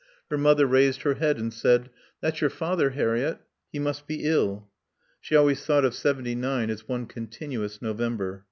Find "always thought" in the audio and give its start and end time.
5.35-5.85